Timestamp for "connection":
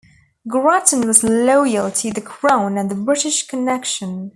3.45-4.29